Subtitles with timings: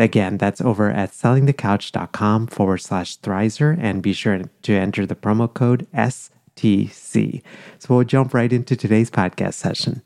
[0.00, 5.52] Again, that's over at sellingthecouch.com forward slash Thrizer and be sure to enter the promo
[5.52, 7.42] code STC.
[7.78, 10.00] So we'll jump right into today's podcast session.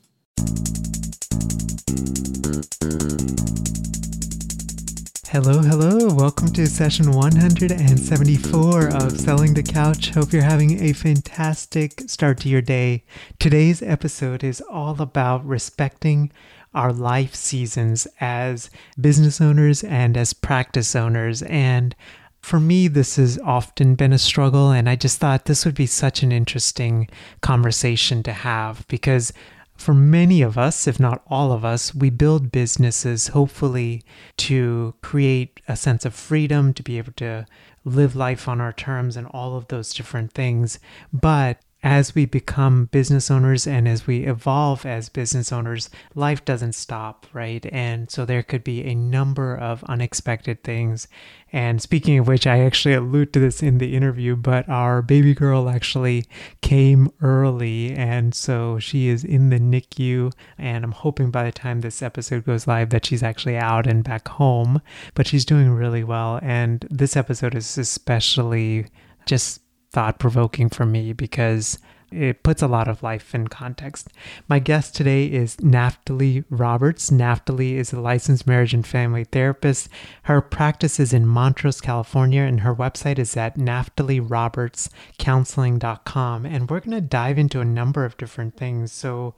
[5.29, 6.13] Hello, hello.
[6.13, 10.09] Welcome to session 174 of Selling the Couch.
[10.09, 13.05] Hope you're having a fantastic start to your day.
[13.39, 16.33] Today's episode is all about respecting
[16.75, 21.41] our life seasons as business owners and as practice owners.
[21.43, 21.95] And
[22.41, 24.71] for me, this has often been a struggle.
[24.71, 27.09] And I just thought this would be such an interesting
[27.41, 29.33] conversation to have because
[29.77, 34.03] for many of us, if not all of us, we build businesses hopefully
[34.37, 37.45] to create a sense of freedom, to be able to
[37.83, 40.79] live life on our terms and all of those different things.
[41.11, 46.73] But as we become business owners and as we evolve as business owners, life doesn't
[46.73, 47.63] stop, right?
[47.71, 51.07] And so there could be a number of unexpected things.
[51.53, 55.35] And speaking of which, I actually allude to this in the interview, but our baby
[55.35, 56.25] girl actually
[56.61, 57.93] came early.
[57.93, 60.33] And so she is in the NICU.
[60.57, 64.03] And I'm hoping by the time this episode goes live that she's actually out and
[64.03, 64.81] back home.
[65.13, 66.39] But she's doing really well.
[66.41, 68.87] And this episode is especially
[69.27, 69.61] just
[69.95, 71.79] thought provoking for me because
[72.11, 74.09] it puts a lot of life in context.
[74.49, 77.11] My guest today is Naftali Roberts.
[77.11, 79.87] Naftali is a licensed marriage and family therapist.
[80.23, 86.45] Her practice is in Montrose, California, and her website is at naftalirobertscounseling.com.
[86.45, 88.91] And we're going to dive into a number of different things.
[88.91, 89.33] So,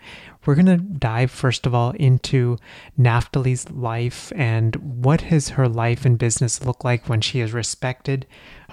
[0.45, 2.57] we're going to dive, first of all, into
[2.97, 8.25] Naftali's life and what has her life and business look like when she is respected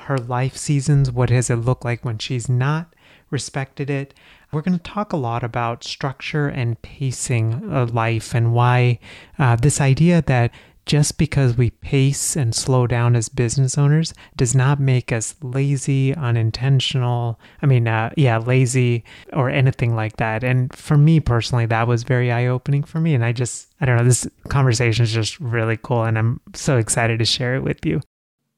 [0.05, 1.11] her life seasons.
[1.11, 2.95] What does it look like when she's not
[3.31, 4.15] respected it?
[4.53, 9.01] We're going to talk a lot about structure and pacing of life and why
[9.39, 10.53] uh, this idea that
[10.87, 16.15] just because we pace and slow down as business owners does not make us lazy,
[16.15, 17.41] unintentional.
[17.63, 20.45] I mean, uh, yeah, lazy or anything like that.
[20.45, 23.15] And for me personally, that was very eye opening for me.
[23.15, 26.05] And I just, I don't know, this conversation is just really cool.
[26.05, 28.01] And I'm so excited to share it with you.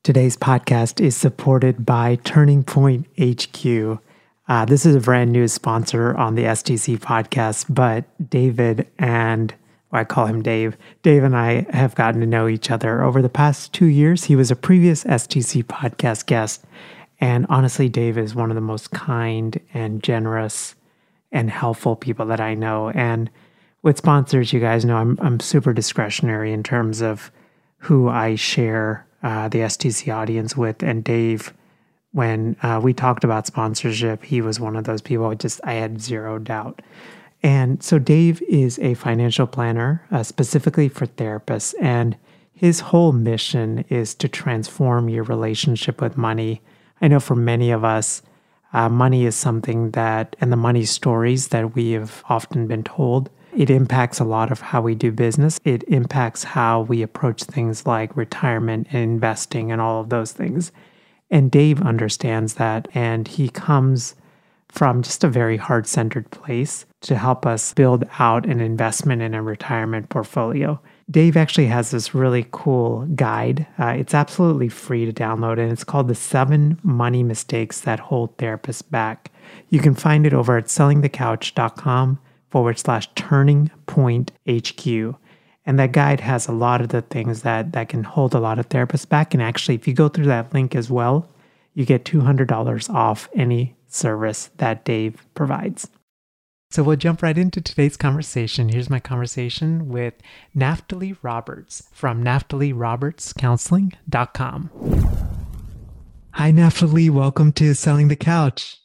[0.07, 3.99] Today's podcast is supported by Turning Point HQ.
[4.47, 9.53] Uh, this is a brand new sponsor on the STC podcast, but David and
[9.91, 10.77] well, I call him Dave.
[11.03, 14.23] Dave and I have gotten to know each other over the past two years.
[14.23, 16.65] He was a previous STC podcast guest.
[17.21, 20.77] And honestly, Dave is one of the most kind and generous
[21.33, 22.91] and helpful people that I know.
[22.91, 23.29] And
[23.83, 27.33] with sponsors, you guys know I'm, I'm super discretionary in terms of
[27.79, 30.83] who I share uh, the STC audience with.
[30.83, 31.53] And Dave,
[32.13, 35.35] when uh, we talked about sponsorship, he was one of those people.
[35.35, 36.83] Just I had zero doubt.
[37.43, 42.17] And so Dave is a financial planner uh, specifically for therapists, and
[42.53, 46.63] his whole mission is to transform your relationship with money.
[47.03, 48.23] I know for many of us,
[48.73, 53.31] uh, money is something that, and the money stories that we have often been told
[53.57, 55.59] it impacts a lot of how we do business.
[55.65, 60.73] It impacts how we approach things like retirement and investing and all of those things.
[61.31, 64.15] And Dave understands that, and he comes
[64.69, 69.33] from just a very heart centered place to help us build out an investment in
[69.33, 70.79] a retirement portfolio.
[71.11, 73.67] Dave actually has this really cool guide.
[73.79, 78.37] Uh, it's absolutely free to download, and it's called The Seven Money Mistakes That Hold
[78.37, 79.33] Therapists Back.
[79.71, 82.19] You can find it over at sellingthecouch.com
[82.57, 84.87] forward slash turning point HQ.
[85.67, 88.59] And that guide has a lot of the things that, that can hold a lot
[88.59, 89.35] of therapists back.
[89.35, 91.29] And actually, if you go through that link as well,
[91.75, 95.91] you get $200 off any service that Dave provides.
[96.71, 98.71] So we'll jump right into today's conversation.
[98.71, 100.15] Here's my conversation with
[100.57, 104.71] Naftali Roberts from naftalirobertscounseling.com.
[106.31, 107.11] Hi, Naftali.
[107.11, 108.79] Welcome to Selling the Couch.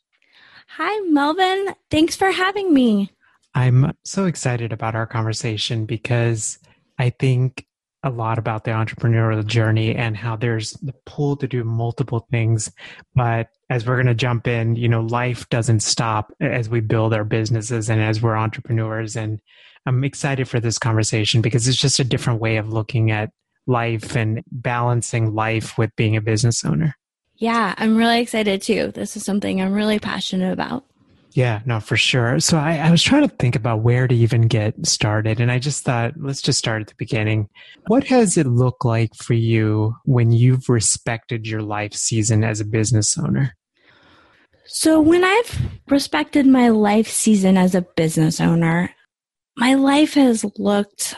[0.76, 1.74] Hi, Melvin.
[1.90, 3.14] Thanks for having me.
[3.54, 6.58] I'm so excited about our conversation because
[6.98, 7.66] I think
[8.04, 12.72] a lot about the entrepreneurial journey and how there's the pull to do multiple things.
[13.14, 17.14] But as we're going to jump in, you know, life doesn't stop as we build
[17.14, 19.16] our businesses and as we're entrepreneurs.
[19.16, 19.40] And
[19.86, 23.32] I'm excited for this conversation because it's just a different way of looking at
[23.68, 26.96] life and balancing life with being a business owner.
[27.36, 28.92] Yeah, I'm really excited too.
[28.92, 30.86] This is something I'm really passionate about.
[31.34, 32.40] Yeah, no, for sure.
[32.42, 35.40] So I, I, was trying to think about where to even get started.
[35.40, 37.48] And I just thought, let's just start at the beginning.
[37.88, 42.66] What has it looked like for you when you've respected your life season as a
[42.66, 43.56] business owner?
[44.66, 48.94] So, when I've respected my life season as a business owner,
[49.58, 51.16] my life has looked,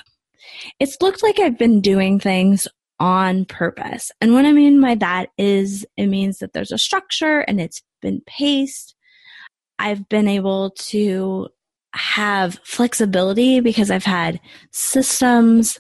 [0.80, 2.68] it's looked like I've been doing things
[3.00, 4.12] on purpose.
[4.22, 7.82] And what I mean by that is it means that there's a structure and it's
[8.02, 8.93] been paced
[9.84, 11.50] I've been able to
[11.94, 14.40] have flexibility because I've had
[14.72, 15.80] systems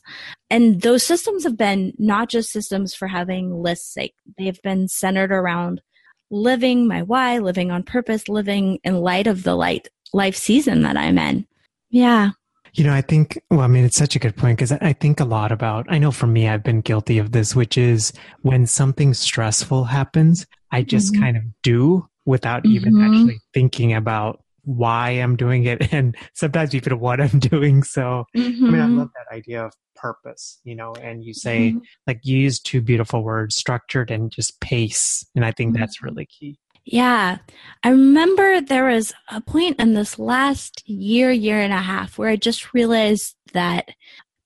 [0.50, 4.14] and those systems have been not just systems for having lists sake.
[4.38, 5.82] They've been centered around
[6.30, 10.98] living my why, living on purpose, living in light of the light life season that
[10.98, 11.48] I'm in.
[11.90, 12.32] Yeah.
[12.74, 15.20] You know, I think, well, I mean, it's such a good point because I think
[15.20, 18.12] a lot about, I know for me, I've been guilty of this, which is
[18.42, 21.24] when something stressful happens, I just mm-hmm.
[21.24, 22.75] kind of do without mm-hmm.
[22.75, 27.84] even actually thinking about why I'm doing it and sometimes even what I'm doing.
[27.84, 28.66] So, mm-hmm.
[28.66, 29.00] I mean, I mm-hmm.
[29.00, 31.80] love that idea of purpose, you know, and you say, mm-hmm.
[32.08, 35.25] like, you use two beautiful words, structured and just pace.
[35.36, 35.81] And I think mm-hmm.
[35.81, 36.58] that's really key.
[36.86, 37.38] Yeah.
[37.84, 42.30] I remember there was a point in this last year, year and a half where
[42.30, 43.90] I just realized that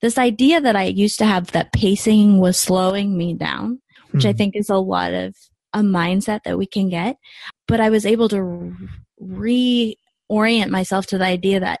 [0.00, 3.80] this idea that I used to have that pacing was slowing me down,
[4.12, 4.36] which I hmm.
[4.36, 5.34] think is a lot of
[5.72, 7.16] a mindset that we can get.
[7.68, 8.74] But I was able to
[9.22, 11.80] reorient myself to the idea that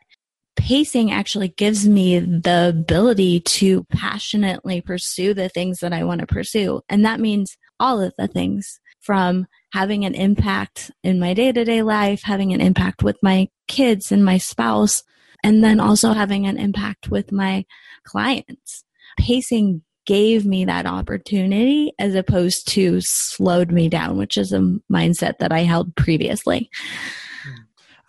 [0.56, 6.26] pacing actually gives me the ability to passionately pursue the things that I want to
[6.26, 6.82] pursue.
[6.88, 11.64] And that means all of the things from having an impact in my day to
[11.64, 15.02] day life, having an impact with my kids and my spouse,
[15.42, 17.64] and then also having an impact with my
[18.04, 18.84] clients.
[19.18, 25.36] Pacing gave me that opportunity as opposed to slowed me down, which is a mindset
[25.36, 26.70] that I held previously.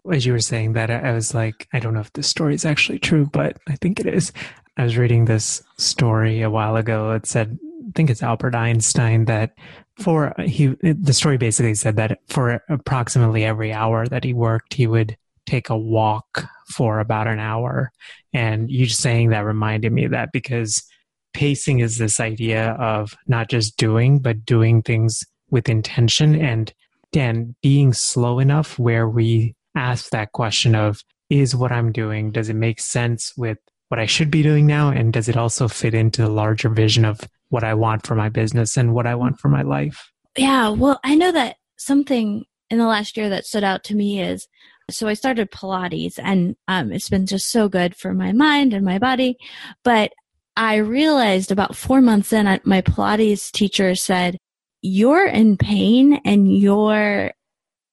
[0.06, 0.16] Mm.
[0.16, 2.64] As you were saying that, I was like, I don't know if this story is
[2.64, 4.32] actually true, but I think it is.
[4.78, 7.12] I was reading this story a while ago.
[7.12, 9.58] It said, I think it's Albert Einstein that
[10.00, 14.88] for he, the story basically said that for approximately every hour that he worked, he
[14.88, 17.92] would take a walk for about an hour.
[18.32, 20.89] And you saying that reminded me of that because
[21.34, 26.74] pacing is this idea of not just doing, but doing things with intention and
[27.12, 32.50] then being slow enough where we ask that question of, is what I'm doing, does
[32.50, 33.58] it make sense with
[33.90, 34.90] what I should be doing now?
[34.90, 38.30] And does it also fit into the larger vision of what I want for my
[38.30, 40.12] business and what I want for my life?
[40.38, 44.22] Yeah, well, I know that something in the last year that stood out to me
[44.22, 44.48] is
[44.90, 48.84] so I started Pilates and um, it's been just so good for my mind and
[48.84, 49.38] my body.
[49.84, 50.14] But
[50.56, 54.38] I realized about four months in, my Pilates teacher said,
[54.82, 57.32] You're in pain and you're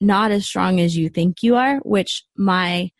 [0.00, 2.90] not as strong as you think you are, which my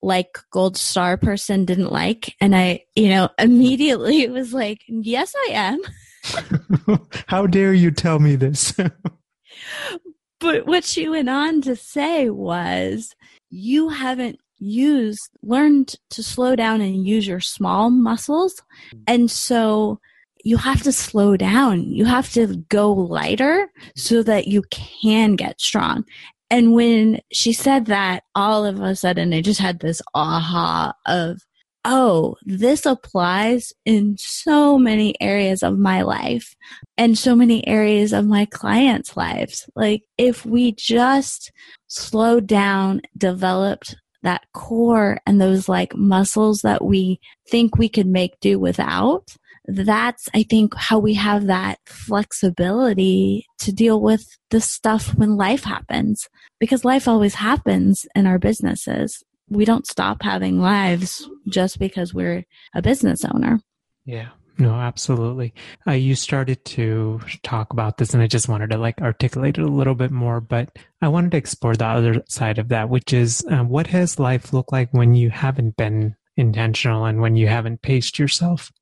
[0.00, 2.34] like gold star person didn't like.
[2.40, 6.98] And I, you know, immediately was like, Yes, I am.
[7.26, 8.72] How dare you tell me this?
[10.40, 13.14] but what she went on to say was,
[13.50, 18.62] You haven't use learned to slow down and use your small muscles.
[19.06, 20.00] And so
[20.44, 21.82] you have to slow down.
[21.82, 26.04] You have to go lighter so that you can get strong.
[26.50, 31.42] And when she said that all of a sudden i just had this aha of
[31.84, 36.56] oh this applies in so many areas of my life
[36.96, 39.68] and so many areas of my clients lives.
[39.76, 41.52] Like if we just
[41.86, 48.38] slowed down developed that core and those like muscles that we think we could make
[48.40, 49.28] do without
[49.70, 55.64] that's i think how we have that flexibility to deal with the stuff when life
[55.64, 56.28] happens.
[56.58, 59.22] Because life always happens in our businesses.
[59.48, 62.44] We don't stop having lives just because we're
[62.74, 63.60] a business owner.
[64.04, 65.54] Yeah no, absolutely.
[65.86, 69.62] Uh, you started to talk about this, and I just wanted to like articulate it
[69.62, 70.40] a little bit more.
[70.40, 74.18] But I wanted to explore the other side of that, which is uh, what has
[74.18, 78.72] life looked like when you haven't been intentional and when you haven't paced yourself?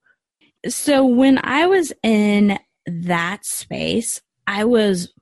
[0.67, 5.13] So, when I was in that space, I was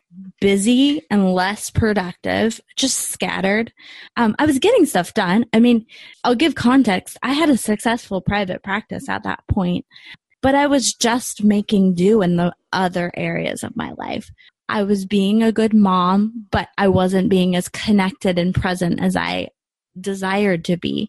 [0.41, 3.73] busy and less productive, just scattered.
[4.17, 5.47] Um, I was getting stuff done.
[5.53, 5.87] I mean,
[6.23, 7.19] I'll give context.
[7.23, 9.87] I had a successful private practice at that point,
[10.45, 14.31] but I was just making do in the other areas of my life.
[14.69, 19.17] I was being a good mom, but I wasn't being as connected and present as
[19.17, 19.49] I
[19.99, 21.09] desired to be.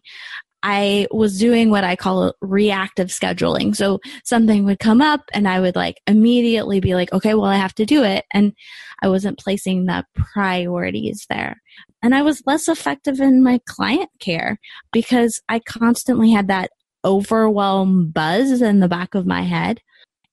[0.62, 3.76] I was doing what I call reactive scheduling.
[3.76, 7.56] So something would come up and I would like immediately be like, okay, well, I
[7.56, 8.24] have to do it.
[8.32, 8.54] And
[9.02, 11.60] I wasn't placing the priorities there.
[12.02, 14.58] And I was less effective in my client care
[14.92, 16.70] because I constantly had that
[17.06, 19.80] overwhelm buzz in the back of my head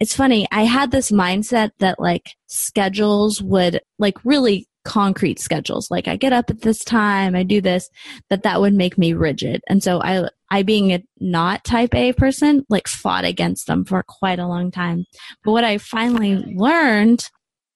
[0.04, 0.46] it's funny.
[0.52, 5.90] I had this mindset that like schedules would like really concrete schedules.
[5.90, 7.90] Like I get up at this time, I do this,
[8.30, 9.62] that that would make me rigid.
[9.70, 14.04] And so I, I being a not type A person, like fought against them for
[14.04, 15.06] quite a long time.
[15.44, 17.24] But what I finally learned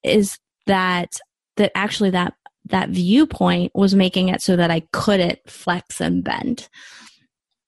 [0.04, 1.20] is that,
[1.56, 2.34] that actually that,
[2.66, 6.68] that viewpoint was making it so that I couldn't flex and bend.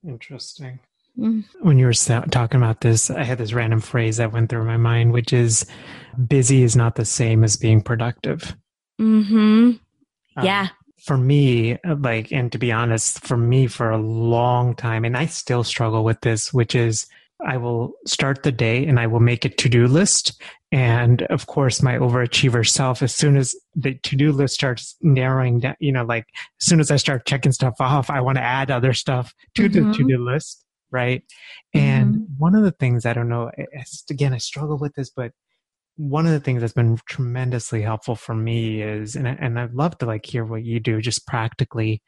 [0.05, 0.79] Interesting.
[1.19, 1.43] Mm.
[1.61, 4.77] When you were talking about this, I had this random phrase that went through my
[4.77, 5.65] mind, which is
[6.27, 8.55] busy is not the same as being productive.
[8.97, 9.71] Hmm.
[10.41, 10.61] Yeah.
[10.61, 10.69] Um,
[11.03, 15.25] for me, like, and to be honest, for me, for a long time, and I
[15.27, 17.07] still struggle with this, which is
[17.45, 20.41] I will start the day and I will make a to do list.
[20.71, 25.61] And of course, my overachiever self, as soon as the to do list starts narrowing
[25.61, 26.25] down, you know, like
[26.61, 29.69] as soon as I start checking stuff off, I want to add other stuff to
[29.69, 29.91] mm-hmm.
[29.91, 31.23] the to do list right?
[31.73, 32.23] And mm-hmm.
[32.37, 33.51] one of the things I don't know,
[34.09, 35.31] again, I struggle with this, but
[35.99, 39.73] one of the things that's been tremendously helpful for me is, and I, and I'd
[39.73, 42.01] love to like hear what you do just practically.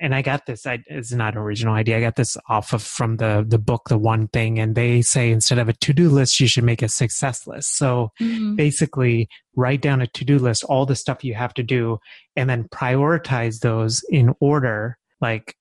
[0.00, 1.96] And I got this, I, it's not an original idea.
[1.96, 5.32] I got this off of from the the book, The One Thing, and they say
[5.32, 7.76] instead of a to do list, you should make a success list.
[7.76, 8.54] So mm-hmm.
[8.54, 11.98] basically, write down a to do list, all the stuff you have to do,
[12.36, 15.56] and then prioritize those in order, like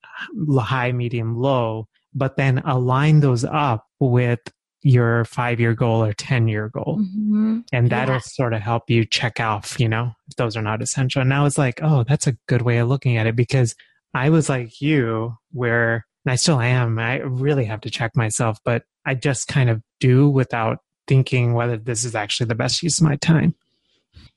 [0.59, 4.39] high, medium, low, but then align those up with
[4.83, 6.99] your five year goal or 10 year goal.
[6.99, 7.59] Mm-hmm.
[7.71, 8.21] And that'll yeah.
[8.23, 11.21] sort of help you check off, you know, if those are not essential.
[11.21, 13.75] And now it's like, oh, that's a good way of looking at it because
[14.13, 18.59] I was like you, where, and I still am, I really have to check myself,
[18.65, 22.99] but I just kind of do without thinking whether this is actually the best use
[22.99, 23.55] of my time.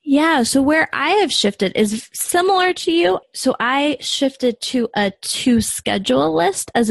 [0.02, 0.42] Yeah.
[0.42, 3.20] So where I have shifted is similar to you.
[3.34, 6.90] So I shifted to a to schedule list as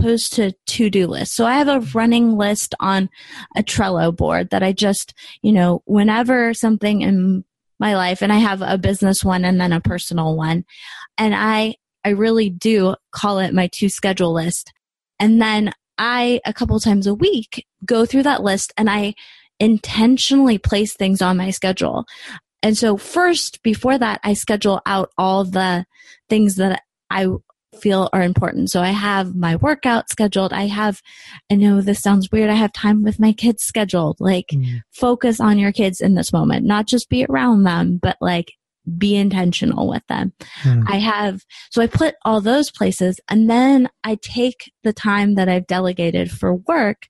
[0.00, 1.34] opposed to to do list.
[1.34, 3.08] So I have a running list on
[3.56, 7.44] a Trello board that I just, you know, whenever something in
[7.78, 10.64] my life, and I have a business one and then a personal one,
[11.18, 14.72] and I I really do call it my to schedule list.
[15.18, 19.14] And then I a couple times a week go through that list and I
[19.58, 22.06] intentionally place things on my schedule.
[22.62, 25.84] And so first, before that, I schedule out all the
[26.28, 27.26] things that I
[27.80, 28.70] feel are important.
[28.70, 30.52] So I have my workout scheduled.
[30.52, 31.00] I have,
[31.50, 32.50] I know this sounds weird.
[32.50, 34.16] I have time with my kids scheduled.
[34.20, 34.80] Like mm.
[34.92, 38.52] focus on your kids in this moment, not just be around them, but like
[38.98, 40.32] be intentional with them.
[40.62, 40.84] Mm.
[40.88, 45.48] I have, so I put all those places and then I take the time that
[45.48, 47.06] I've delegated for work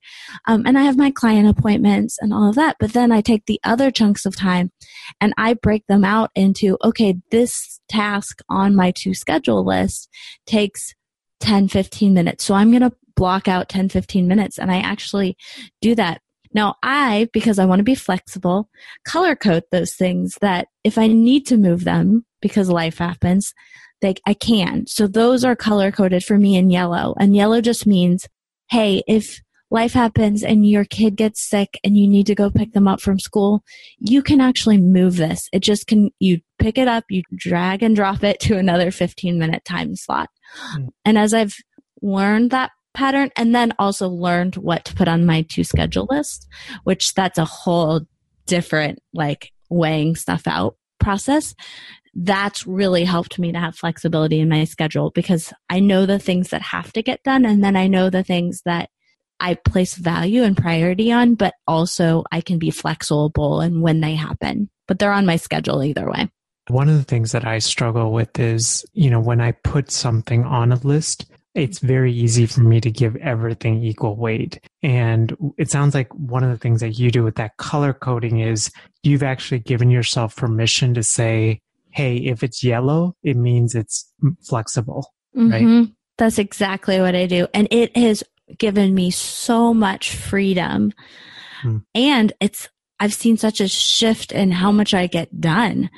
[0.46, 2.76] um, and I have my client appointments and all of that.
[2.80, 4.72] But then I take the other chunks of time
[5.20, 10.08] and I break them out into, okay, this task on my to schedule list
[10.46, 10.94] takes
[11.40, 12.44] 10, 15 minutes.
[12.44, 15.36] So I'm going to block out 10, 15 minutes and I actually
[15.80, 16.20] do that
[16.52, 18.68] now, I, because I want to be flexible,
[19.04, 23.54] color code those things that if I need to move them because life happens,
[24.00, 24.86] they, I can.
[24.86, 27.14] So those are color coded for me in yellow.
[27.18, 28.26] And yellow just means,
[28.70, 29.40] hey, if
[29.70, 33.00] life happens and your kid gets sick and you need to go pick them up
[33.00, 33.62] from school,
[33.98, 35.48] you can actually move this.
[35.52, 39.38] It just can, you pick it up, you drag and drop it to another 15
[39.38, 40.30] minute time slot.
[40.74, 40.88] Mm.
[41.04, 41.54] And as I've
[42.02, 46.46] learned that pattern and then also learned what to put on my to schedule list,
[46.84, 48.02] which that's a whole
[48.46, 51.54] different like weighing stuff out process.
[52.14, 56.50] That's really helped me to have flexibility in my schedule because I know the things
[56.50, 58.90] that have to get done and then I know the things that
[59.38, 64.14] I place value and priority on, but also I can be flexible and when they
[64.14, 64.68] happen.
[64.86, 66.28] But they're on my schedule either way.
[66.68, 70.44] One of the things that I struggle with is, you know, when I put something
[70.44, 74.60] on a list, it's very easy for me to give everything equal weight.
[74.82, 78.40] And it sounds like one of the things that you do with that color coding
[78.40, 78.70] is
[79.02, 84.12] you've actually given yourself permission to say, hey, if it's yellow, it means it's
[84.48, 85.50] flexible, mm-hmm.
[85.50, 85.88] right?
[86.18, 87.48] That's exactly what I do.
[87.52, 88.22] And it has
[88.58, 90.92] given me so much freedom.
[91.62, 91.78] Hmm.
[91.94, 92.68] And it's
[93.00, 95.88] I've seen such a shift in how much I get done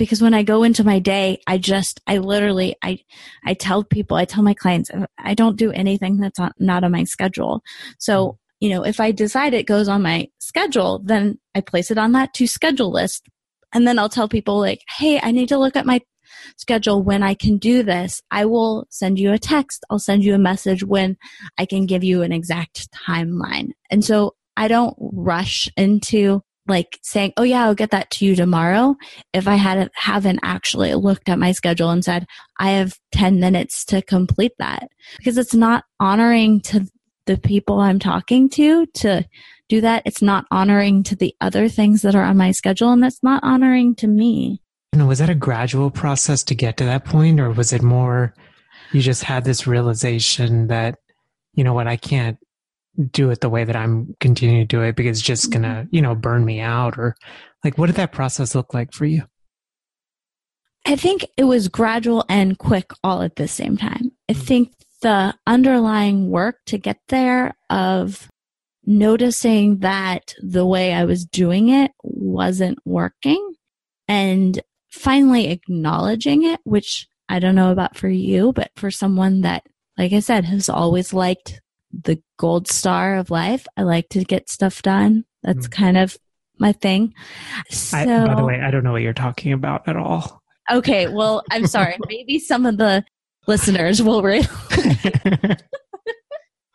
[0.00, 3.00] because when I go into my day, I just, I literally, I,
[3.44, 7.04] I tell people, I tell my clients, I don't do anything that's not on my
[7.04, 7.62] schedule.
[7.98, 8.36] So, mm-hmm.
[8.60, 12.12] you know, if I decide it goes on my schedule, then I place it on
[12.12, 13.28] that to schedule list.
[13.74, 16.00] And then I'll tell people like, Hey, I need to look at my
[16.56, 18.22] schedule when I can do this.
[18.30, 19.84] I will send you a text.
[19.90, 21.18] I'll send you a message when
[21.58, 23.72] I can give you an exact timeline.
[23.90, 28.34] And so I don't rush into like saying, "Oh yeah, I'll get that to you
[28.34, 28.96] tomorrow."
[29.34, 32.26] If I hadn't haven't actually looked at my schedule and said,
[32.58, 36.86] "I have 10 minutes to complete that." Because it's not honoring to
[37.26, 39.26] the people I'm talking to to
[39.68, 40.02] do that.
[40.04, 43.44] It's not honoring to the other things that are on my schedule and that's not
[43.44, 44.60] honoring to me.
[44.92, 48.34] And was that a gradual process to get to that point or was it more
[48.92, 50.98] you just had this realization that
[51.54, 52.38] you know what, I can't
[53.06, 55.68] do it the way that I'm continuing to do it because it's just going to,
[55.68, 55.94] mm-hmm.
[55.94, 57.16] you know, burn me out or
[57.64, 59.22] like what did that process look like for you?
[60.86, 64.12] I think it was gradual and quick all at the same time.
[64.28, 64.42] I mm-hmm.
[64.42, 68.28] think the underlying work to get there of
[68.84, 73.54] noticing that the way I was doing it wasn't working
[74.08, 79.62] and finally acknowledging it, which I don't know about for you, but for someone that,
[79.96, 81.60] like I said, has always liked
[81.92, 83.66] the gold star of life.
[83.76, 85.24] I like to get stuff done.
[85.42, 85.72] That's mm.
[85.72, 86.16] kind of
[86.58, 87.14] my thing.
[87.70, 90.42] So, I, by the way, I don't know what you're talking about at all.
[90.70, 91.96] Okay, well, I'm sorry.
[92.08, 93.04] Maybe some of the
[93.46, 94.48] listeners will read.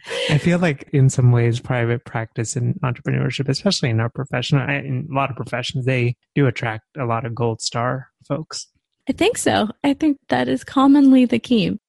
[0.29, 5.07] I feel like in some ways, private practice and entrepreneurship, especially in our profession, in
[5.09, 8.67] a lot of professions, they do attract a lot of gold star folks.
[9.09, 9.69] I think so.
[9.83, 11.79] I think that is commonly the key.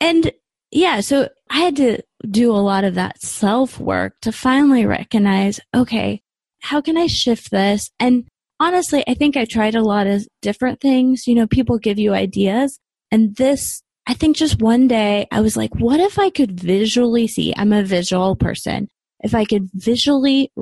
[0.00, 0.30] And
[0.76, 5.58] yeah, so I had to do a lot of that self work to finally recognize,
[5.74, 6.20] okay,
[6.60, 7.90] how can I shift this?
[7.98, 8.28] And
[8.60, 11.26] honestly, I think I tried a lot of different things.
[11.26, 12.78] You know, people give you ideas.
[13.10, 17.26] And this, I think just one day I was like, what if I could visually
[17.26, 17.54] see?
[17.56, 18.88] I'm a visual person.
[19.20, 20.52] If I could visually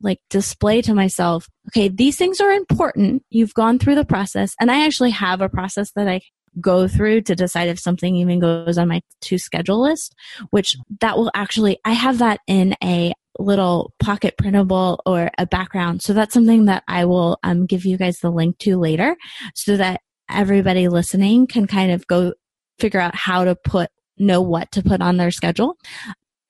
[0.00, 3.24] like display to myself, okay, these things are important.
[3.30, 4.54] You've gone through the process.
[4.60, 6.20] And I actually have a process that I
[6.60, 10.14] go through to decide if something even goes on my to schedule list,
[10.50, 16.02] which that will actually, I have that in a little pocket printable or a background.
[16.02, 19.16] So that's something that I will um, give you guys the link to later
[19.54, 22.32] so that everybody listening can kind of go
[22.78, 25.76] figure out how to put, know what to put on their schedule.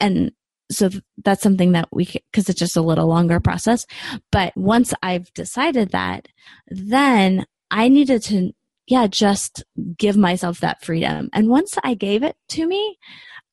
[0.01, 0.33] And
[0.71, 0.91] so
[1.25, 3.87] that's something that we because it's just a little longer process
[4.33, 6.27] but once i've decided that
[6.69, 8.53] then i needed to
[8.87, 9.65] yeah, just
[9.99, 11.29] give myself that freedom.
[11.33, 12.99] And once I gave it to me,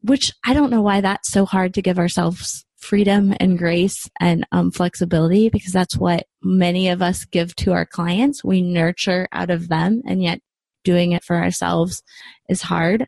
[0.02, 4.46] which I don't know why that's so hard to give ourselves freedom and grace and
[4.52, 8.44] um, flexibility because that's what many of us give to our clients.
[8.44, 10.42] We nurture out of them, and yet
[10.84, 12.04] doing it for ourselves
[12.50, 13.08] is hard.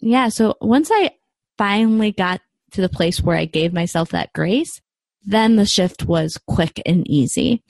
[0.00, 1.12] Yeah, so once I
[1.56, 2.40] finally got
[2.72, 4.80] to the place where I gave myself that grace,
[5.24, 7.62] then the shift was quick and easy.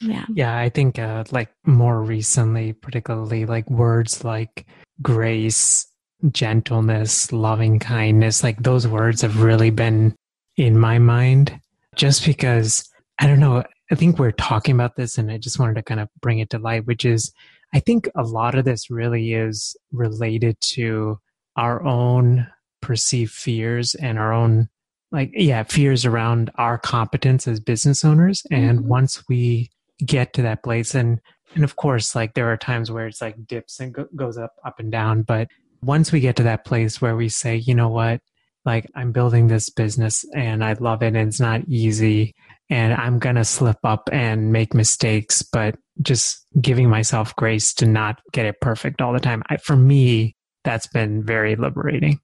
[0.00, 0.24] Yeah.
[0.32, 4.66] Yeah, I think uh, like more recently, particularly like words like
[5.02, 5.86] grace,
[6.30, 10.14] gentleness, loving kindness, like those words have really been
[10.56, 11.60] in my mind
[11.96, 13.64] just because I don't know.
[13.90, 16.50] I think we're talking about this and I just wanted to kind of bring it
[16.50, 17.32] to light, which is
[17.74, 21.18] I think a lot of this really is related to
[21.56, 22.46] our own
[22.80, 24.68] perceived fears and our own
[25.10, 28.88] like yeah fears around our competence as business owners and mm-hmm.
[28.88, 29.70] once we
[30.04, 30.94] get to that place.
[30.94, 31.20] And
[31.54, 34.52] and of course like there are times where it's like dips and go- goes up
[34.64, 35.22] up and down.
[35.22, 35.48] But
[35.82, 38.20] once we get to that place where we say you know what?
[38.64, 42.34] Like i'm building this business and i love it and it's not easy
[42.68, 47.86] and i'm going to slip up and make mistakes but just giving myself grace to
[47.86, 52.20] not get it perfect all the time I, for me that's been very liberating.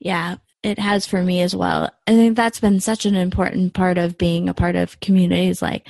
[0.00, 0.36] Yeah
[0.68, 1.90] it has for me as well.
[2.06, 5.86] I think that's been such an important part of being a part of communities like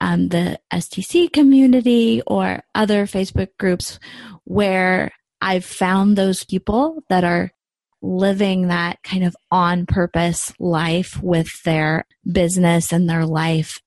[0.00, 3.98] um, the STC community or other Facebook groups
[4.44, 7.52] where I've found those people that are
[8.00, 13.80] living that kind of on purpose life with their business and their life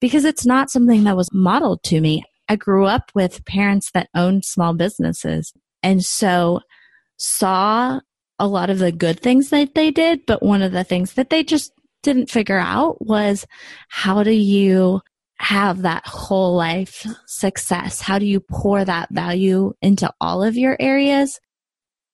[0.00, 2.24] because it's not something that was modeled to me.
[2.48, 5.52] I grew up with parents that owned small businesses
[5.82, 6.60] and so
[7.16, 8.00] saw
[8.42, 11.30] a lot of the good things that they did, but one of the things that
[11.30, 13.46] they just didn't figure out was
[13.88, 15.00] how do you
[15.36, 18.00] have that whole life success?
[18.00, 21.38] How do you pour that value into all of your areas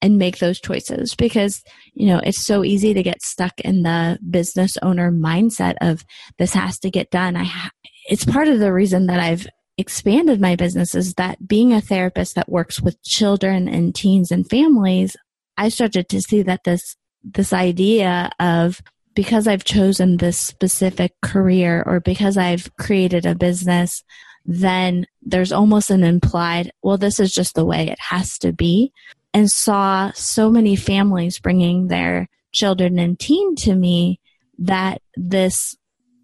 [0.02, 1.14] and make those choices?
[1.14, 1.62] Because,
[1.94, 6.04] you know, it's so easy to get stuck in the business owner mindset of
[6.38, 7.36] this has to get done.
[7.36, 7.70] I ha-
[8.10, 9.46] it's part of the reason that I've
[9.78, 14.46] expanded my business is that being a therapist that works with children and teens and
[14.46, 15.16] families,
[15.58, 18.80] I started to see that this this idea of
[19.14, 24.04] because I've chosen this specific career or because I've created a business,
[24.46, 28.92] then there's almost an implied, well, this is just the way it has to be.
[29.34, 34.20] And saw so many families bringing their children and teen to me
[34.58, 35.76] that this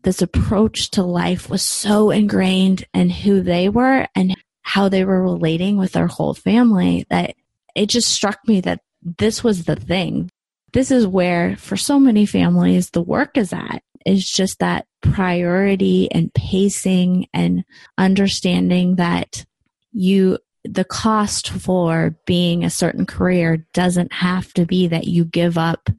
[0.05, 5.23] this approach to life was so ingrained in who they were and how they were
[5.23, 7.35] relating with their whole family that
[7.75, 10.31] it just struck me that this was the thing.
[10.73, 16.11] This is where, for so many families, the work is at, is just that priority
[16.11, 17.65] and pacing and
[17.97, 19.45] understanding that
[19.93, 25.57] you, the cost for being a certain career doesn't have to be that you give
[25.59, 25.91] up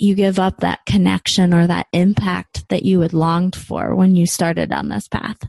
[0.00, 4.26] you give up that connection or that impact that you had longed for when you
[4.26, 5.46] started on this path.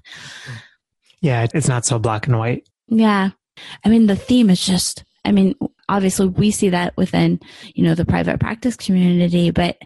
[1.22, 2.68] Yeah, it's not so black and white.
[2.88, 3.30] Yeah.
[3.86, 5.56] I mean, the theme is just, I mean,
[5.92, 7.40] obviously we see that within,
[7.76, 9.78] you know, the private practice community, but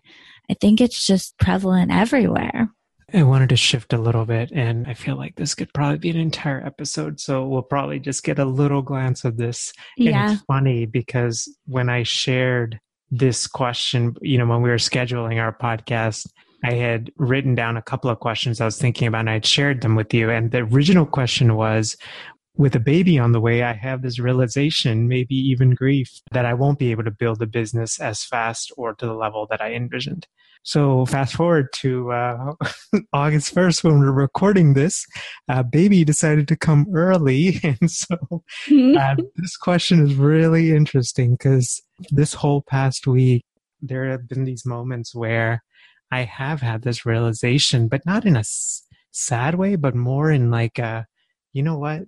[0.50, 2.70] I think it's just prevalent everywhere.
[3.13, 6.10] I wanted to shift a little bit, and I feel like this could probably be
[6.10, 7.20] an entire episode.
[7.20, 9.74] So we'll probably just get a little glance of this.
[9.98, 10.24] Yeah.
[10.24, 12.80] And it's funny because when I shared
[13.12, 16.28] this question, you know, when we were scheduling our podcast,
[16.63, 19.82] I had written down a couple of questions I was thinking about and I'd shared
[19.82, 20.32] them with you.
[20.32, 21.96] And the original question was,
[22.58, 26.54] with a baby on the way, I have this realization, maybe even grief, that I
[26.54, 29.74] won't be able to build a business as fast or to the level that I
[29.74, 30.28] envisioned.
[30.63, 32.54] So fast forward to uh,
[33.13, 35.06] August 1st when we're recording this,
[35.48, 37.60] uh, baby decided to come early.
[37.63, 38.15] And so
[38.72, 43.44] uh, this question is really interesting because this whole past week,
[43.82, 45.63] there have been these moments where
[46.12, 50.50] I have had this realization, but not in a s- sad way, but more in
[50.50, 51.06] like a,
[51.54, 52.04] you know what?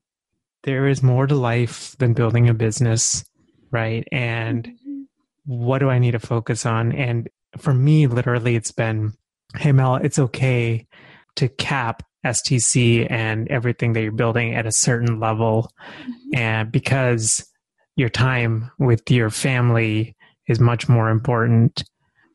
[0.63, 3.23] There is more to life than building a business,
[3.71, 4.07] right?
[4.11, 5.01] And mm-hmm.
[5.45, 6.91] what do I need to focus on?
[6.91, 9.13] And for me, literally, it's been,
[9.55, 10.87] hey, Mel, it's okay
[11.35, 15.71] to cap STC and everything that you're building at a certain level.
[16.01, 16.35] Mm-hmm.
[16.35, 17.47] And because
[17.95, 20.15] your time with your family
[20.47, 21.83] is much more important,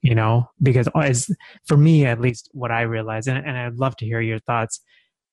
[0.03, 1.31] you know, because as
[1.67, 4.81] for me, at least what I realize, and, and I'd love to hear your thoughts.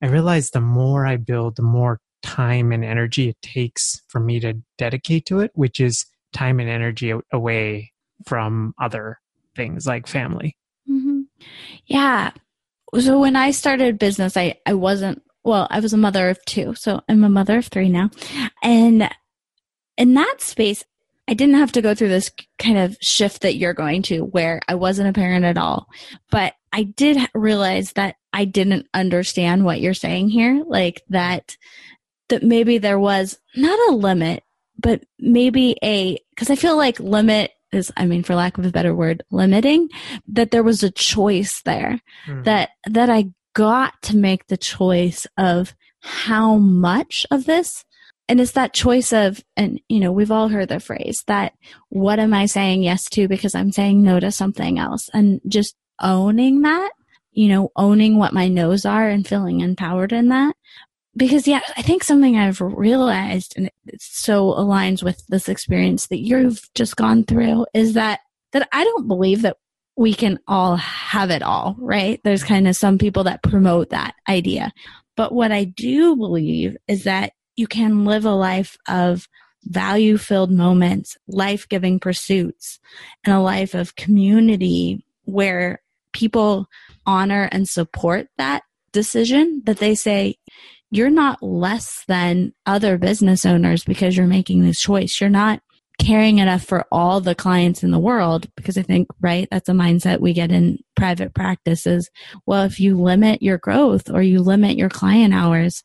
[0.02, 4.39] I realize the more I build, the more time and energy it takes for me
[4.39, 7.91] to dedicate to it, which is time and energy away
[8.25, 9.19] from other
[9.55, 10.55] things like family.
[10.89, 11.21] Mm-hmm.
[11.86, 12.32] Yeah.
[12.99, 16.75] So when I started business, I, I wasn't, well, I was a mother of two.
[16.75, 18.10] So I'm a mother of three now.
[18.63, 19.10] And
[19.97, 20.84] in that space,
[21.27, 24.62] I didn't have to go through this kind of shift that you're going to where
[24.67, 25.88] I wasn't a parent at all.
[26.32, 30.63] But I did realize that I didn't understand what you're saying here.
[30.65, 31.55] Like that,
[32.30, 34.44] that maybe there was not a limit,
[34.78, 38.72] but maybe a, because I feel like limit is i mean for lack of a
[38.72, 39.89] better word limiting
[40.28, 42.44] that there was a choice there mm.
[42.44, 47.84] that that i got to make the choice of how much of this
[48.28, 51.54] and it's that choice of and you know we've all heard the phrase that
[51.89, 55.76] what am i saying yes to because i'm saying no to something else and just
[56.02, 56.92] owning that
[57.32, 60.56] you know owning what my no's are and feeling empowered in that
[61.19, 66.19] because yeah i think something i've realized and it so aligns with this experience that
[66.19, 68.21] you've just gone through is that
[68.53, 69.58] that i don't believe that
[69.99, 72.21] we can all have it all right?
[72.23, 74.71] There's kind of some people that promote that idea.
[75.17, 79.27] But what i do believe is that you can live a life of
[79.65, 82.79] value filled moments life giving pursuits
[83.25, 85.82] and a life of community where
[86.13, 86.69] people
[87.05, 90.36] honor and support that decision that they say
[90.91, 95.19] you're not less than other business owners because you're making this choice.
[95.19, 95.62] You're not
[95.99, 99.73] caring enough for all the clients in the world because I think, right, that's a
[99.73, 102.10] mindset we get in private practices.
[102.45, 105.84] Well, if you limit your growth or you limit your client hours,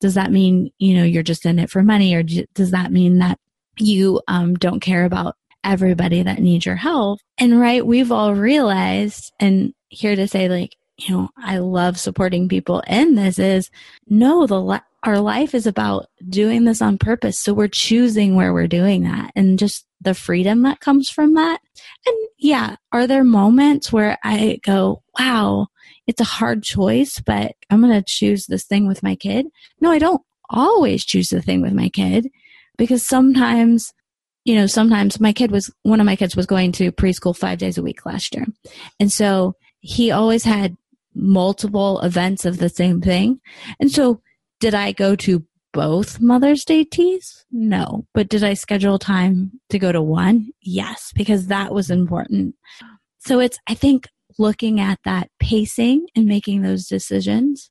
[0.00, 3.18] does that mean, you know, you're just in it for money or does that mean
[3.18, 3.38] that
[3.78, 7.20] you um, don't care about everybody that needs your help?
[7.38, 12.48] And right, we've all realized and here to say like, you know, I love supporting
[12.48, 13.70] people in this is
[14.08, 17.38] no, the our life is about doing this on purpose.
[17.38, 21.60] So we're choosing where we're doing that and just the freedom that comes from that.
[22.06, 25.66] And yeah, are there moments where I go, wow,
[26.06, 29.46] it's a hard choice, but I'm going to choose this thing with my kid?
[29.80, 32.30] No, I don't always choose the thing with my kid
[32.76, 33.92] because sometimes
[34.44, 37.58] you know, sometimes my kid was, one of my kids was going to preschool five
[37.58, 38.44] days a week last year.
[38.98, 40.76] And so he always had
[41.14, 43.40] multiple events of the same thing.
[43.80, 44.20] And so
[44.60, 47.44] did I go to both Mother's Day teas?
[47.50, 48.06] No.
[48.14, 50.50] But did I schedule time to go to one?
[50.60, 52.54] Yes, because that was important.
[53.18, 57.70] So it's, I think, looking at that pacing and making those decisions.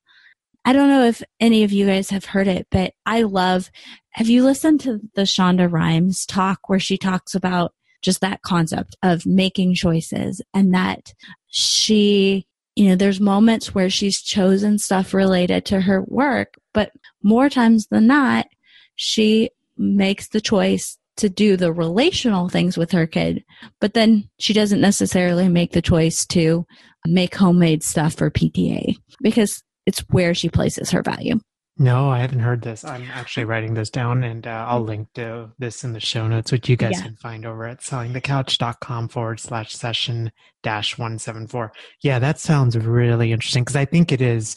[0.64, 3.72] I don't know if any of you guys have heard it, but I love.
[4.12, 8.96] Have you listened to the Shonda Rhimes talk where she talks about just that concept
[9.04, 11.14] of making choices and that
[11.48, 17.50] she, you know, there's moments where she's chosen stuff related to her work, but more
[17.50, 18.48] times than not,
[18.96, 23.44] she makes the choice to do the relational things with her kid,
[23.80, 26.66] but then she doesn't necessarily make the choice to
[27.06, 31.40] make homemade stuff for PTA because it's where she places her value.
[31.82, 32.86] No, I haven't heard this.
[32.86, 36.52] I'm actually writing this down and uh, I'll link to this in the show notes,
[36.52, 37.06] which you guys yeah.
[37.06, 41.74] can find over at sellingthecouch.com forward slash session dash 174.
[42.04, 44.56] Yeah, that sounds really interesting because I think it is.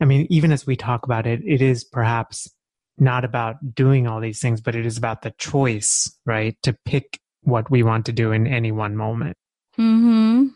[0.00, 2.50] I mean, even as we talk about it, it is perhaps
[2.98, 6.56] not about doing all these things, but it is about the choice, right?
[6.64, 9.36] To pick what we want to do in any one moment.
[9.76, 10.48] Hmm.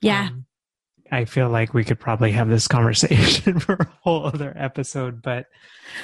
[0.00, 0.30] Yeah.
[0.32, 0.43] Um,
[1.12, 5.46] I feel like we could probably have this conversation for a whole other episode, but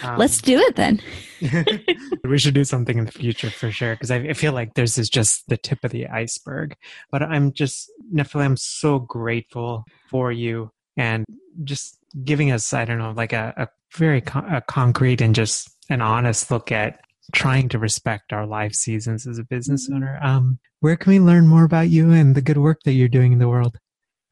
[0.03, 1.01] um, let's do it then.
[2.25, 5.09] we should do something in the future for sure because I, feel like this is
[5.09, 6.77] just the tip of the iceberg.
[7.11, 11.25] But I'm just, Naftali, I'm so grateful for you and
[11.65, 16.01] just giving us, I don't know, like a, a very a concrete and just an
[16.01, 17.01] honest look at
[17.33, 19.97] trying to respect our life seasons as a business mm-hmm.
[19.97, 20.19] owner.
[20.23, 23.33] Um, where can we learn more about you and the good work that you're doing
[23.33, 23.79] in the world?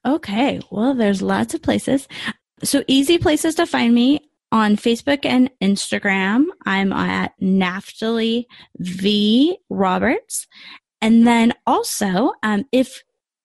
[0.08, 2.08] Okay, well, there's lots of places.
[2.64, 6.46] So, easy places to find me on Facebook and Instagram.
[6.64, 8.46] I'm at Naftali
[8.78, 10.46] V Roberts.
[11.02, 13.02] And then also, um, if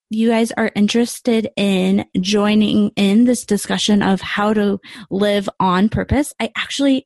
[0.10, 4.80] you guys are interested in joining in this discussion of how to
[5.12, 7.06] live on purpose, I actually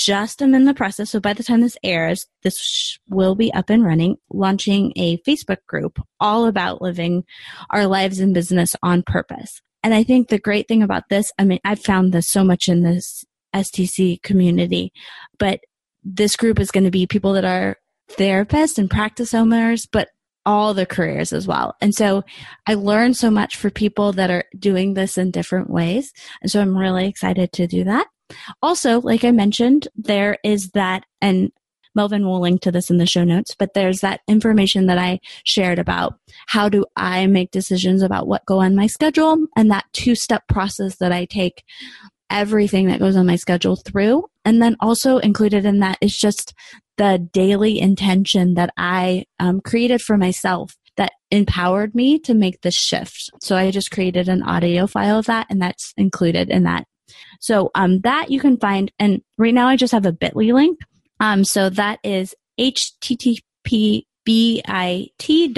[0.00, 1.10] just am in the process.
[1.10, 5.58] So by the time this airs, this will be up and running, launching a Facebook
[5.68, 7.24] group all about living
[7.68, 9.60] our lives and business on purpose.
[9.82, 12.66] And I think the great thing about this, I mean, I've found this so much
[12.66, 14.92] in this STC community,
[15.38, 15.60] but
[16.02, 17.76] this group is going to be people that are
[18.12, 20.08] therapists and practice owners, but
[20.46, 21.74] all the careers as well.
[21.82, 22.22] And so
[22.66, 26.12] I learned so much for people that are doing this in different ways.
[26.40, 28.06] And so I'm really excited to do that.
[28.62, 31.50] Also, like I mentioned, there is that, and
[31.94, 35.18] Melvin will link to this in the show notes, but there's that information that I
[35.44, 36.14] shared about
[36.46, 40.46] how do I make decisions about what go on my schedule and that two step
[40.48, 41.64] process that I take
[42.30, 44.24] everything that goes on my schedule through.
[44.44, 46.54] And then also included in that is just
[46.96, 52.70] the daily intention that I um, created for myself that empowered me to make the
[52.70, 53.30] shift.
[53.42, 56.84] So I just created an audio file of that, and that's included in that.
[57.40, 60.78] So um, that you can find, and right now I just have a Bitly link.
[61.20, 65.56] Um, so that is http bit.ly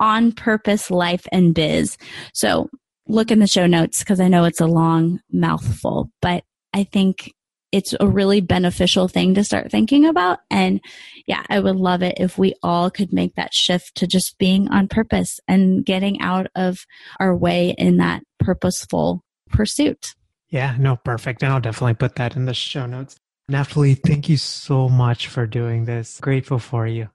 [0.00, 1.96] on purpose life and biz.
[2.32, 2.70] So
[3.06, 7.32] look in the show notes because I know it's a long mouthful, but I think
[7.70, 10.38] it's a really beneficial thing to start thinking about.
[10.50, 10.80] And
[11.26, 14.68] yeah, I would love it if we all could make that shift to just being
[14.68, 16.86] on purpose and getting out of
[17.20, 20.14] our way in that purposeful pursuit.
[20.50, 21.42] Yeah, no, perfect.
[21.42, 23.16] And I'll definitely put that in the show notes.
[23.50, 26.20] Naftali, thank you so much for doing this.
[26.20, 27.08] Grateful for you.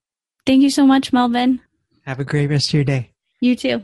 [0.46, 1.62] Thank you so much, Melvin.
[2.06, 3.12] Have a great rest of your day.
[3.40, 3.82] You too.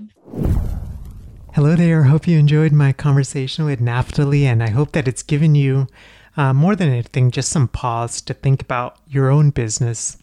[1.54, 2.04] Hello there.
[2.04, 5.88] Hope you enjoyed my conversation with Naftali, and I hope that it's given you
[6.38, 10.18] uh, more than anything, just some pause to think about your own business,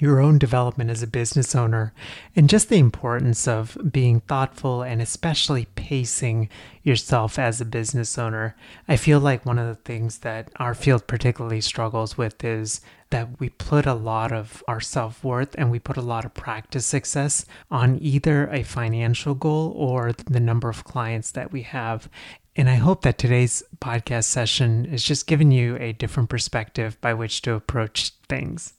[0.00, 1.92] your own development as a business owner,
[2.34, 6.48] and just the importance of being thoughtful and especially pacing
[6.82, 8.56] yourself as a business owner.
[8.88, 13.38] I feel like one of the things that our field particularly struggles with is that
[13.38, 16.86] we put a lot of our self worth and we put a lot of practice
[16.86, 22.08] success on either a financial goal or the number of clients that we have.
[22.56, 27.14] And I hope that today's podcast session is just giving you a different perspective by
[27.14, 28.74] which to approach things.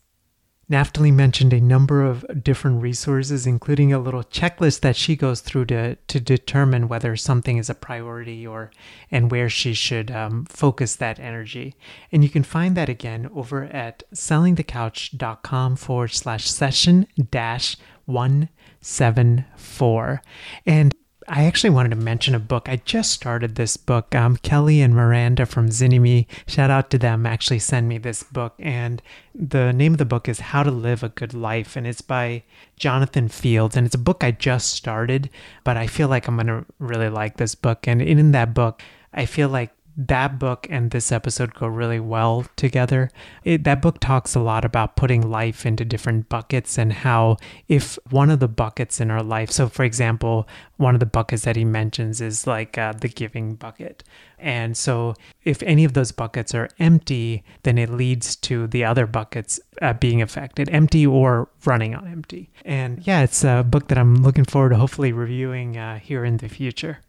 [0.71, 5.65] Naftali mentioned a number of different resources, including a little checklist that she goes through
[5.65, 8.71] to, to determine whether something is a priority or
[9.11, 11.75] and where she should um, focus that energy.
[12.09, 20.21] And you can find that again over at sellingthecouch.com forward slash session dash 174.
[20.65, 20.95] And
[21.27, 22.67] I actually wanted to mention a book.
[22.67, 24.13] I just started this book.
[24.15, 28.55] Um, Kelly and Miranda from Zynnyme, shout out to them, actually send me this book.
[28.59, 29.01] And
[29.33, 31.75] the name of the book is How to Live a Good Life.
[31.75, 32.43] And it's by
[32.77, 33.77] Jonathan Fields.
[33.77, 35.29] And it's a book I just started,
[35.63, 37.87] but I feel like I'm going to really like this book.
[37.87, 38.81] And in that book,
[39.13, 43.09] I feel like that book and this episode go really well together.
[43.43, 47.97] It, that book talks a lot about putting life into different buckets and how, if
[48.09, 51.55] one of the buckets in our life, so for example, one of the buckets that
[51.55, 54.03] he mentions is like uh, the giving bucket.
[54.39, 59.05] And so, if any of those buckets are empty, then it leads to the other
[59.05, 62.49] buckets uh, being affected, empty or running on empty.
[62.65, 66.37] And yeah, it's a book that I'm looking forward to hopefully reviewing uh, here in
[66.37, 66.99] the future.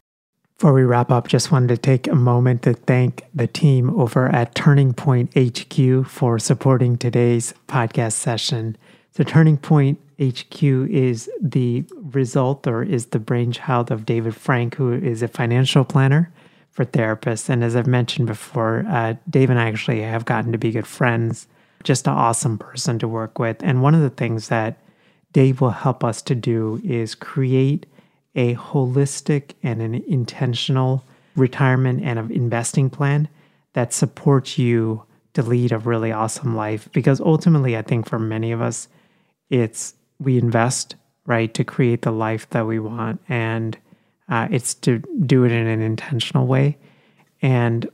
[0.57, 4.27] Before we wrap up, just wanted to take a moment to thank the team over
[4.29, 8.77] at Turning Point HQ for supporting today's podcast session.
[9.11, 14.93] So, Turning Point HQ is the result or is the brainchild of David Frank, who
[14.93, 16.31] is a financial planner
[16.71, 17.49] for therapists.
[17.49, 20.87] And as I've mentioned before, uh, Dave and I actually have gotten to be good
[20.87, 21.47] friends,
[21.83, 23.57] just an awesome person to work with.
[23.61, 24.77] And one of the things that
[25.33, 27.85] Dave will help us to do is create
[28.35, 31.03] a holistic and an intentional
[31.35, 33.27] retirement and an investing plan
[33.73, 36.89] that supports you to lead a really awesome life.
[36.93, 38.87] Because ultimately, I think for many of us,
[39.49, 43.19] it's we invest, right, to create the life that we want.
[43.27, 43.77] And
[44.29, 46.77] uh, it's to do it in an intentional way.
[47.41, 47.89] And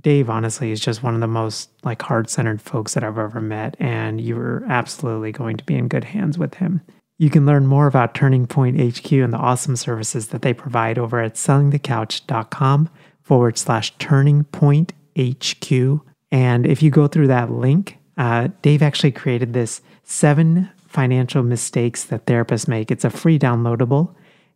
[0.00, 3.40] Dave, honestly, is just one of the most like heart centered folks that I've ever
[3.40, 3.76] met.
[3.80, 6.80] And you're absolutely going to be in good hands with him.
[7.20, 10.98] You can learn more about Turning Point HQ and the awesome services that they provide
[10.98, 12.88] over at sellingthecouch.com
[13.20, 16.00] forward slash turning point HQ.
[16.32, 22.04] And if you go through that link, uh, Dave actually created this seven financial mistakes
[22.04, 22.90] that therapists make.
[22.90, 24.14] It's a free downloadable,